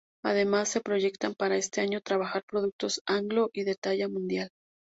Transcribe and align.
Además 0.23 0.69
se 0.69 0.81
proyectan 0.81 1.35
para 1.35 1.57
este 1.57 1.79
año 1.79 2.01
trabajar 2.01 2.43
productos 2.45 3.03
anglo 3.05 3.51
y 3.53 3.65
de 3.65 3.75
talla 3.75 4.09
mundial. 4.09 4.49